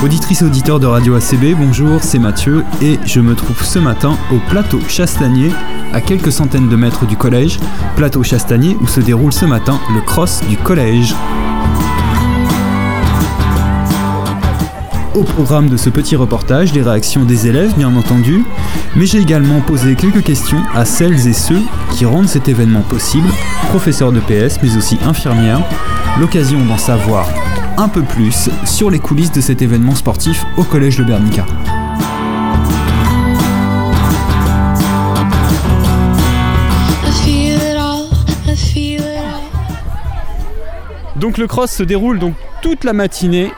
[0.00, 4.16] Auditrice et auditeur de Radio ACB, bonjour, c'est Mathieu et je me trouve ce matin
[4.32, 5.50] au plateau Chastanier,
[5.92, 7.58] à quelques centaines de mètres du collège,
[7.96, 11.16] plateau Chastanier où se déroule ce matin le cross du collège.
[15.16, 18.44] Au programme de ce petit reportage, les réactions des élèves bien entendu,
[18.94, 23.28] mais j'ai également posé quelques questions à celles et ceux qui rendent cet événement possible,
[23.70, 25.62] professeurs de PS mais aussi infirmières,
[26.20, 27.26] l'occasion d'en savoir
[27.78, 31.46] un peu plus sur les coulisses de cet événement sportif au Collège de Bernica.
[41.16, 43.52] Donc le cross se déroule donc toute la matinée.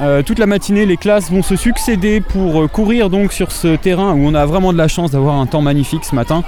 [0.00, 3.74] Euh, toute la matinée, les classes vont se succéder pour euh, courir donc sur ce
[3.74, 6.44] terrain où on a vraiment de la chance d'avoir un temps magnifique ce matin.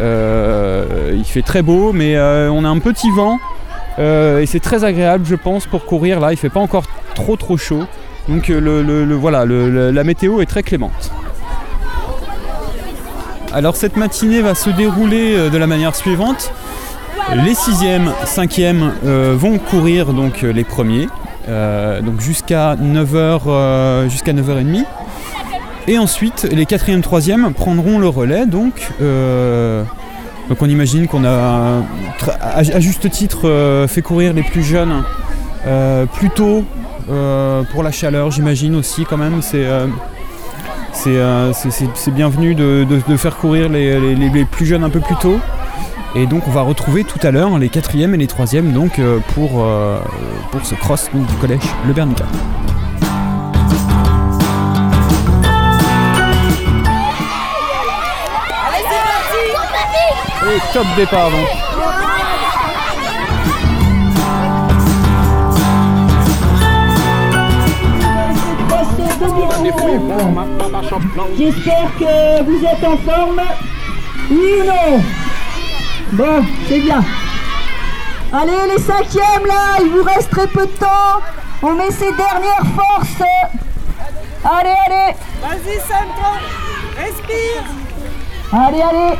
[0.00, 3.38] Euh, il fait très beau, mais on a un petit vent,
[3.98, 6.32] euh, et c'est très agréable, je pense, pour courir là.
[6.32, 7.84] Il fait pas encore trop trop chaud.
[8.28, 11.12] Donc euh, le, voilà, la météo est très clémente.
[13.52, 16.52] Alors cette matinée va se dérouler euh, de la manière suivante.
[17.34, 21.08] Les 6e, 5e vont courir donc les premiers,
[21.48, 24.84] donc jusqu'à 9h, jusqu'à 9h30.
[25.88, 28.92] Et ensuite, les 4e, 3e prendront le relais, donc
[30.48, 31.82] donc on imagine qu'on a
[32.40, 35.02] à juste titre euh, fait courir les plus jeunes
[35.66, 36.64] euh, plus tôt
[37.10, 39.42] euh, pour la chaleur, j'imagine aussi quand même.
[39.42, 39.66] C'est
[42.12, 45.38] bienvenu de, faire courir les, plus jeunes un peu plus tôt.
[46.14, 49.00] Et donc on va retrouver tout à l'heure les quatrièmes et les troisièmes donc
[49.34, 49.66] pour,
[50.50, 52.24] pour ce cross du collège Le Bernica.
[60.48, 61.48] Et top départ donc.
[71.36, 73.42] J'espère que vous êtes en forme.
[74.30, 75.02] Oui ou non?
[76.12, 77.02] Bon, c'est bien.
[78.32, 81.20] Allez, les cinquièmes là, il vous reste très peu de temps.
[81.62, 83.22] On met ses dernières forces.
[84.44, 85.14] Allez, allez.
[85.42, 86.38] Vas-y, Sandra.
[86.96, 87.64] Respire.
[88.52, 89.18] Allez, allez.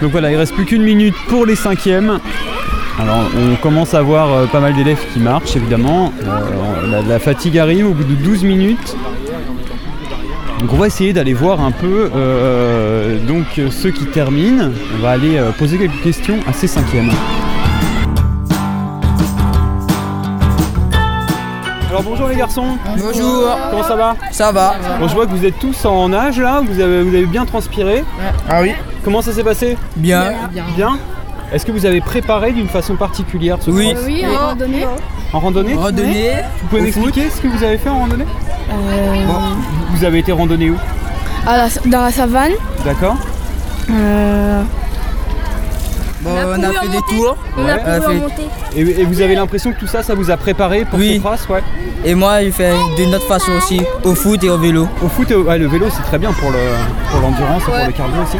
[0.00, 2.20] Donc voilà, il reste plus qu'une minute pour les cinquièmes.
[2.98, 6.12] Alors on commence à voir euh, pas mal d'élèves qui marchent évidemment.
[6.22, 8.96] Euh, la, fatigue arrive au bout de 12 minutes.
[10.60, 14.70] Donc on va essayer d'aller voir un peu euh, donc ceux qui terminent.
[14.98, 17.10] On va aller poser quelques questions à ces cinquièmes.
[21.90, 22.78] Alors bonjour les garçons.
[22.96, 23.58] Bonjour.
[23.70, 24.16] Comment ça va?
[24.30, 24.76] Ça va.
[24.98, 27.44] Bon, je vois que vous êtes tous en âge là, vous avez, vous avez bien
[27.44, 28.04] transpiré.
[28.48, 28.72] Ah oui.
[29.04, 30.32] Comment ça s'est passé Bien.
[30.76, 30.98] Bien.
[31.52, 33.94] Est-ce que vous avez préparé d'une façon particulière ce Oui.
[34.06, 34.86] Oui, en randonnée.
[35.32, 36.32] En randonnée Randonnée.
[36.62, 38.26] Vous pouvez m'expliquer ce que vous avez fait en randonnée
[38.70, 39.14] Euh,
[39.92, 40.76] Vous avez été randonnée où
[41.46, 42.52] à la- dans la savane.
[42.84, 43.16] D'accord
[43.90, 44.62] Euh,
[46.22, 47.34] Bon, On a on a fait des tours.
[47.56, 47.70] on Ouais.
[47.70, 48.42] a On a pu fait- remonter.
[48.76, 51.14] et, et vous avez l'impression que tout ça, ça vous a préparé pour Oui.
[51.14, 51.62] cette race ouais
[52.04, 54.86] Et moi, j'ai fait d'une autre façon aussi, au foot et au vélo.
[55.02, 56.58] Au foot, et au- ouais, le vélo c'est très bien pour le
[57.10, 58.36] pour l'endurance et pour le cardio aussi.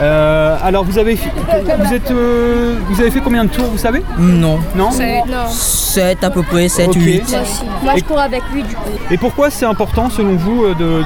[0.00, 4.02] Euh, alors vous avez vous êtes euh, vous avez fait combien de tours vous savez
[4.18, 4.60] Non.
[4.76, 5.48] Non Non.
[5.50, 6.94] 7 à peu près, 7, Ok.
[6.96, 7.36] 8.
[7.82, 8.90] Moi, Et- je cours avec lui, du coup.
[9.10, 11.02] Et pourquoi c'est important selon vous euh, de,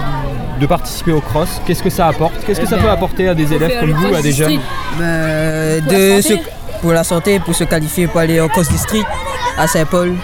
[0.60, 1.60] de participer au cross?
[1.66, 2.34] Qu'est-ce que ça apporte?
[2.44, 4.58] Qu'est-ce que ça peut apporter à des élèves comme vous, à des jeunes?
[4.98, 6.34] Ben, Pour la de santé.
[6.36, 9.06] se- pour la santé, pour se qualifier pour aller au cross district
[9.56, 10.14] à Saint-Paul.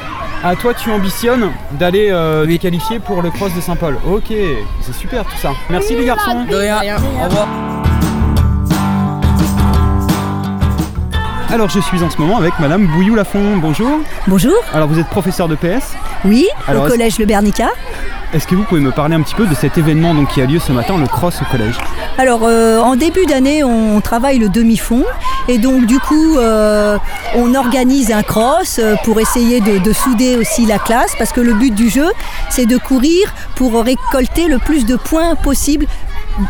[0.44, 2.58] Ah toi tu ambitionnes d'aller euh, Oui.
[2.58, 3.96] te qualifier pour le cross de Saint-Paul.
[4.06, 4.32] Ok,
[4.82, 5.50] c'est super tout ça.
[5.70, 6.44] Merci les garçons.
[6.44, 6.78] De rien.
[7.20, 7.48] Au revoir.
[11.50, 13.56] Alors je suis en ce moment avec Madame Bouillou-Lafont.
[13.56, 14.00] Bonjour.
[14.26, 15.94] Bonjour, Alors vous êtes professeur de PS.
[16.24, 17.68] oui, Alors, au collège Le Bernica.
[18.34, 20.44] Est-ce que vous pouvez me parler un petit peu de cet événement donc, qui a
[20.44, 21.76] lieu ce matin, le cross au collège
[22.18, 25.04] Alors, euh, en début d'année, on travaille le demi-fond.
[25.48, 26.98] Et donc, du coup, euh,
[27.34, 31.12] on organise un cross euh, pour essayer de, de souder aussi la classe.
[31.16, 32.08] Parce que le but du jeu,
[32.50, 35.86] c'est de courir pour récolter le plus de points possible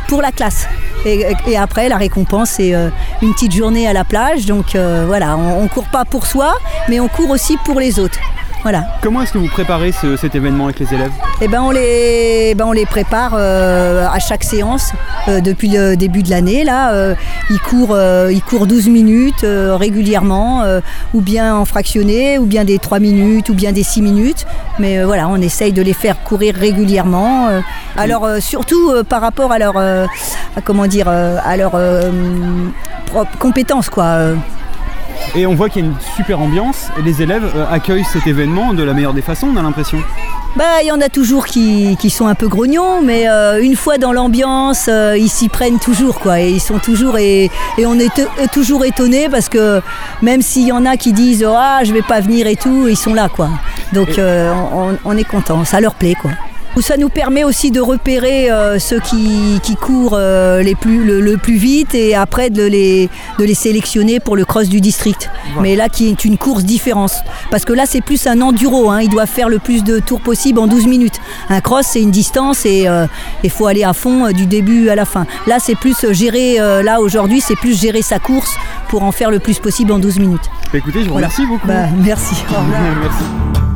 [0.09, 0.67] pour la classe.
[1.09, 2.91] Et, après, la récompense, c'est euh,
[3.23, 4.47] une petite journée à la plage.
[4.47, 6.55] Donc, euh, voilà, on, on court pas pour soi,
[6.89, 8.19] mais on court aussi pour les autres.
[8.63, 8.85] Voilà.
[9.03, 11.13] Comment est-ce que vous préparez ce- cet événement avec les élèves?
[11.41, 14.93] Eh ben on les, ben on les prépare euh, à chaque séance
[15.29, 16.65] euh, depuis le début de l'année.
[16.65, 17.15] Là, euh,
[17.51, 20.65] ils courent, euh, ils courent 12 minutes régulièrement,
[21.15, 24.45] ou bien en fractionné, ou bien des 3 minutes, ou bien des 6 minutes.
[24.79, 27.49] Mais voilà, on essaye de les faire courir régulièrement.
[27.97, 30.07] alors surtout par rapport à leur, à
[30.65, 31.73] comment dire, à leur
[33.07, 34.33] propre compétence quoi.
[35.35, 38.27] Et on voit qu'il y a une super ambiance et les élèves euh, accueillent cet
[38.27, 39.99] événement de la meilleure des façons, on a l'impression.
[40.57, 43.77] Bah, il y en a toujours qui, qui sont un peu grognons, mais euh, une
[43.77, 46.41] fois dans l'ambiance, euh, ils s'y prennent toujours, quoi.
[46.41, 48.11] Et ils sont toujours et, et on est,
[48.53, 49.81] toujours étonné parce que
[50.23, 52.97] même s'il y en a qui disent ah je vais pas venir et tout, ils
[52.97, 53.51] sont là, quoi.
[53.93, 56.31] Donc euh, on, on est content, ça leur plaît, quoi.
[56.81, 61.21] Ça nous permet aussi de repérer euh, ceux qui, qui courent euh, les plus, le,
[61.21, 65.29] le plus vite et après de les, de les sélectionner pour le cross du district.
[65.61, 67.13] Mais là, qui est une course différente.
[67.51, 68.91] Parce que là, c'est plus un enduro.
[68.91, 69.01] Hein.
[69.03, 71.21] Ils doivent faire le plus de tours possible en 12 minutes.
[71.51, 72.87] Un cross, c'est une distance et
[73.45, 75.27] il faut aller à fond euh, du début à la fin.
[75.47, 78.55] Là, c'est plus euh, gérer, euh, là, aujourd'hui, c'est plus gérer sa course
[78.89, 80.51] pour en faire le plus possible en 12 minutes.
[80.73, 81.27] Écoutez, je vous Voilà.
[81.29, 81.67] remercie beaucoup.
[81.67, 82.35] Bah, merci.
[82.51, 82.81] Au revoir.
[83.03, 83.68] Merci.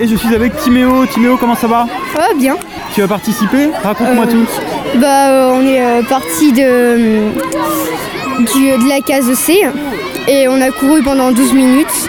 [0.00, 1.06] Et je suis avec Timéo.
[1.06, 1.84] Timéo, comment ça va
[2.16, 2.56] Ouais, bien.
[2.94, 4.46] Tu as participé Raconte-moi Euh, tout.
[4.98, 7.30] Bah, euh, on est euh, parti de,
[8.52, 9.60] du- de la case C
[10.28, 12.08] et on a couru pendant 12 minutes.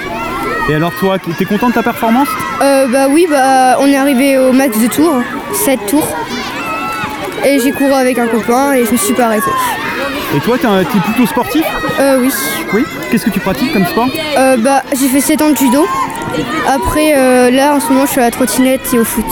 [0.70, 2.28] Et alors toi, t'es content de ta performance
[2.62, 5.22] Euh, bah oui, bah, on est arrivé au max de tours,
[5.54, 6.08] 7 tours.
[7.46, 9.52] Et j'ai couru avec un copain et je me suis pas arrêtée.
[10.36, 11.64] Et toi, t'es un- t'es plutôt sportif
[12.00, 12.32] Euh, oui.
[12.74, 12.84] Oui.
[13.12, 15.86] Qu'est-ce que tu pratiques comme sport Euh, bah, j'ai fait 7 ans de judo.
[16.68, 19.26] Après, euh, là, en ce moment, je suis à la trottinette et au foot.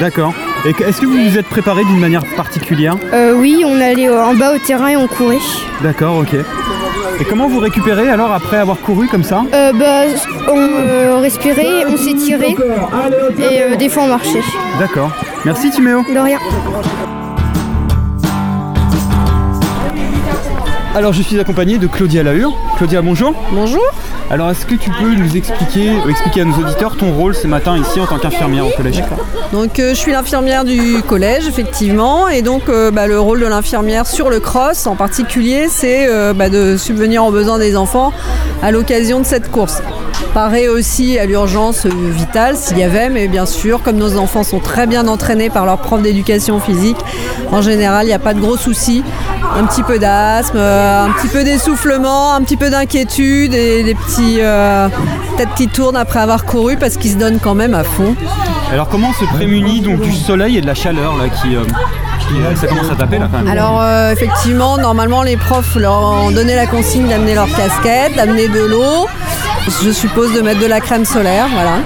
[0.00, 0.32] D'accord.
[0.64, 2.96] Et est-ce que vous vous êtes préparé d'une manière particulière?
[3.12, 5.38] Euh, oui, on allait en bas au terrain et on courait.
[5.82, 6.34] D'accord, ok.
[7.20, 9.44] Et comment vous récupérez alors après avoir couru comme ça?
[9.52, 10.02] Euh, bah,
[10.48, 12.56] on euh, respirait, on s'étirait
[13.38, 14.42] et des fois on marchait.
[14.80, 15.10] D'accord.
[15.44, 16.02] Merci Timéo.
[16.02, 16.38] De rien.
[20.94, 22.56] Alors je suis accompagné de Claudia Lahure.
[22.76, 23.34] Claudia, bonjour.
[23.50, 23.82] Bonjour.
[24.30, 27.48] Alors est-ce que tu peux nous expliquer, euh, expliquer à nos auditeurs ton rôle ce
[27.48, 29.02] matin ici en tant qu'infirmière au collège
[29.52, 33.46] Donc euh, je suis l'infirmière du collège effectivement et donc euh, bah, le rôle de
[33.46, 38.12] l'infirmière sur le cross en particulier c'est euh, bah, de subvenir aux besoins des enfants
[38.62, 39.82] à l'occasion de cette course.
[40.34, 44.58] Parer aussi à l'urgence vitale s'il y avait mais bien sûr comme nos enfants sont
[44.58, 46.98] très bien entraînés par leur prof d'éducation physique
[47.52, 49.04] en général il n'y a pas de gros soucis.
[49.56, 53.94] Un petit peu d'asthme, euh, un petit peu d'essoufflement, un petit peu d'inquiétude et des
[53.94, 54.88] petits euh,
[55.36, 58.16] têtes qui tournent après avoir couru parce qu'ils se donnent quand même à fond.
[58.74, 61.60] Alors comment on se prémunit donc du soleil et de la chaleur là qui, euh,
[61.60, 66.32] euh, ça commence à taper là quand Alors euh, effectivement, normalement les profs leur ont
[66.32, 69.06] donné la consigne d'amener leur casquette, d'amener de l'eau,
[69.84, 71.76] je suppose de mettre de la crème solaire, voilà.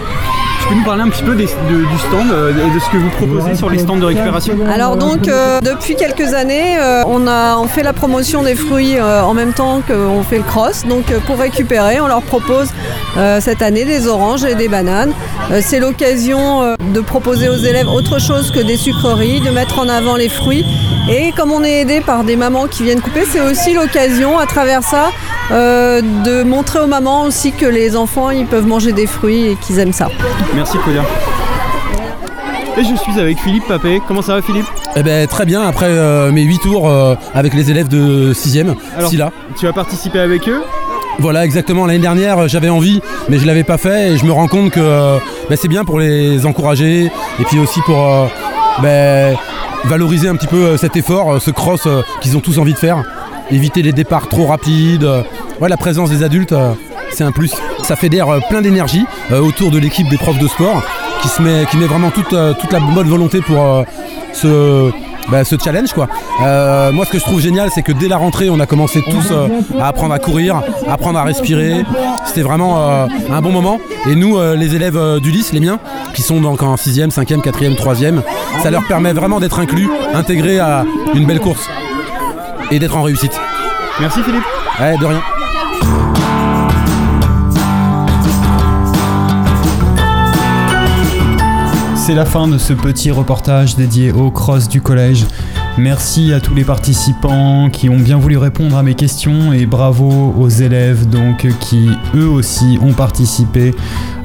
[0.69, 3.70] Peux nous parler un petit peu du stand euh, de ce que vous proposez sur
[3.70, 4.55] les stands de récupération?
[4.70, 9.00] Alors donc euh, depuis quelques années, euh, on a on fait la promotion des fruits
[9.00, 10.85] en même temps qu'on fait le cross.
[10.85, 12.69] Donc pour récupérer, on leur propose
[13.41, 15.12] cette année des oranges et des bananes.
[15.61, 20.17] C'est l'occasion de proposer aux élèves autre chose que des sucreries, de mettre en avant
[20.17, 20.67] les fruits.
[21.11, 24.44] Et comme on est aidé par des mamans qui viennent couper, c'est aussi l'occasion à
[24.44, 25.11] travers ça
[25.50, 29.56] euh, de montrer aux mamans aussi que les enfants ils peuvent manger des fruits et
[29.56, 30.09] qu'ils aiment ça.
[30.55, 31.03] Merci Claudia.
[32.77, 34.00] Et je suis avec Philippe Papé.
[34.06, 34.67] Comment ça va Philippe?
[34.95, 38.75] Eh ben très bien, après euh, mes 8 tours euh, avec les élèves de 6ème,
[38.97, 39.33] Alors, là.
[39.59, 40.62] Tu as participé avec eux?
[41.21, 44.47] Voilà exactement, l'année dernière j'avais envie mais je l'avais pas fait et je me rends
[44.47, 45.19] compte que euh,
[45.50, 47.06] ben, c'est bien pour les encourager
[47.41, 48.27] et puis aussi pour euh,
[48.83, 49.37] ben,
[49.87, 53.03] valoriser un petit peu cet effort, ce cross euh, qu'ils ont tous envie de faire.
[53.50, 55.09] Éviter les départs trop rapides.
[55.61, 56.73] ouais, la présence des adultes, euh,
[57.11, 57.55] c'est un plus.
[57.83, 60.83] Ça fédère euh, plein d'énergie euh, autour de l'équipe des profs de sport
[61.23, 63.85] qui, se met, qui met vraiment toute, toute la bonne volonté pour
[64.33, 64.90] ce,
[65.28, 66.07] bah, ce challenge quoi.
[66.93, 69.33] Moi ce que je trouve génial c'est que dès la rentrée on a commencé tous
[69.81, 71.85] à apprendre à courir, à apprendre à respirer.
[72.25, 73.81] C'était vraiment un bon moment.
[74.09, 75.81] Et nous les élèves du lycée, les miens,
[76.14, 78.21] qui sont donc en 6ème, 5ème, 4ème, 3ème,
[78.62, 81.69] ça leur permet vraiment d'être inclus, intégrés à une belle course
[82.71, 83.33] et d'être en réussite.
[84.01, 84.45] Merci Philippe.
[84.81, 85.23] Ouais, de rien.
[91.97, 95.27] C'est la fin de ce petit reportage dédié au cross du collège.
[95.78, 100.35] Merci à tous les participants qui ont bien voulu répondre à mes questions et bravo
[100.37, 103.73] aux élèves donc qui eux aussi ont participé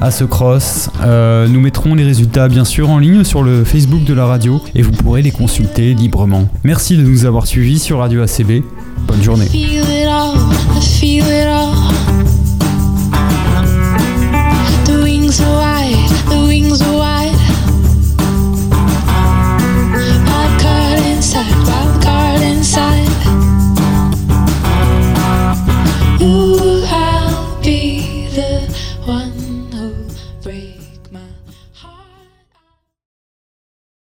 [0.00, 0.90] à ce cross.
[1.02, 4.60] Euh, nous mettrons les résultats bien sûr en ligne sur le Facebook de la radio
[4.74, 6.48] et vous pourrez les consulter librement.
[6.64, 8.64] Merci de nous avoir suivis sur Radio ACB.
[9.06, 9.48] Bonne journée.